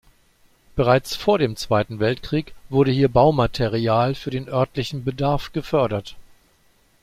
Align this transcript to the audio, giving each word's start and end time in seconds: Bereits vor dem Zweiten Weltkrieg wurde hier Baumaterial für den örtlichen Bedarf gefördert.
Bereits 0.75 1.15
vor 1.15 1.37
dem 1.37 1.55
Zweiten 1.55 1.99
Weltkrieg 1.99 2.55
wurde 2.69 2.89
hier 2.89 3.07
Baumaterial 3.07 4.15
für 4.15 4.31
den 4.31 4.49
örtlichen 4.49 5.03
Bedarf 5.03 5.51
gefördert. 5.53 6.15